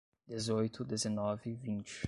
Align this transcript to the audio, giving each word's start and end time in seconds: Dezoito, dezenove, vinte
Dezoito, 0.27 0.83
dezenove, 0.83 1.53
vinte 1.61 1.93